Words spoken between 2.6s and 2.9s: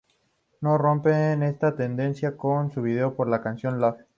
su